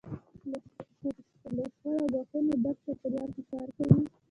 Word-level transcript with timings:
که 1.41 1.47
له 1.55 1.63
شخړې 1.73 1.99
او 2.01 2.09
ګواښونو 2.13 2.53
ډک 2.63 2.77
چاپېریال 2.83 3.29
کې 3.35 3.41
کار 3.51 3.67
کوئ. 3.75 3.89